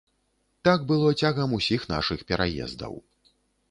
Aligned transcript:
Так 0.67 0.87
было 0.93 1.13
цягам 1.23 1.55
усіх 1.61 1.81
нашых 1.95 2.19
пераездаў. 2.33 2.93